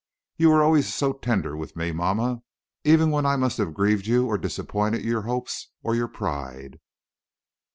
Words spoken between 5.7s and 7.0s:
or your pride.